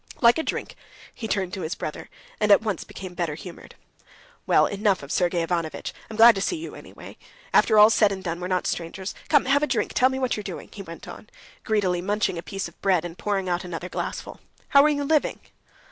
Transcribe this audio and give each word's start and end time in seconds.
"Like 0.19 0.39
a 0.39 0.43
drink?" 0.43 0.75
he 1.13 1.27
turned 1.27 1.53
to 1.53 1.61
his 1.61 1.75
brother, 1.75 2.09
and 2.39 2.51
at 2.51 2.63
once 2.63 2.83
became 2.83 3.13
better 3.13 3.35
humored. 3.35 3.75
"Well, 4.47 4.65
enough 4.65 5.03
of 5.03 5.11
Sergey 5.11 5.43
Ivanovitch. 5.43 5.93
I'm 6.09 6.17
glad 6.17 6.33
to 6.33 6.41
see 6.41 6.55
you, 6.55 6.73
anyway. 6.73 7.17
After 7.53 7.77
all's 7.77 7.93
said 7.93 8.11
and 8.11 8.23
done, 8.23 8.39
we're 8.39 8.47
not 8.47 8.65
strangers. 8.65 9.13
Come, 9.29 9.45
have 9.45 9.61
a 9.61 9.67
drink. 9.67 9.93
Tell 9.93 10.09
me 10.09 10.17
what 10.17 10.35
you're 10.35 10.43
doing," 10.43 10.71
he 10.73 10.81
went 10.81 11.07
on, 11.07 11.29
greedily 11.63 12.01
munching 12.01 12.39
a 12.39 12.41
piece 12.41 12.67
of 12.67 12.81
bread, 12.81 13.05
and 13.05 13.15
pouring 13.15 13.47
out 13.47 13.63
another 13.63 13.89
glassful. 13.89 14.39
"How 14.69 14.83
are 14.83 14.89
you 14.89 15.03
living?" 15.03 15.39